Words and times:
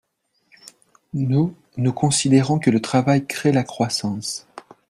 Nous, 1.13 1.55
nous 1.77 1.93
considérons 1.93 2.57
que 2.57 2.71
le 2.71 2.81
travail 2.81 3.27
crée 3.27 3.51
la 3.51 3.61
croissance. 3.61 4.47